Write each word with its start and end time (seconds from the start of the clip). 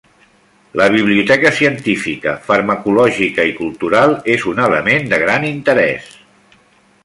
La 0.79 0.85
biblioteca 0.93 1.51
científica, 1.57 2.33
farmacològica 2.49 3.47
i 3.53 3.53
cultural 3.61 4.15
és 4.37 4.47
un 4.53 4.63
element 4.71 5.07
de 5.13 5.23
gran 5.27 5.49
interès. 5.55 6.13